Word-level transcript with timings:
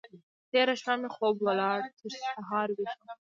تېره 0.51 0.75
شپه 0.81 0.93
مې 0.99 1.09
خوب 1.15 1.35
ولاړ؛ 1.43 1.79
تر 1.99 2.11
سهار 2.23 2.67
ويښ 2.75 2.97
وم. 3.03 3.17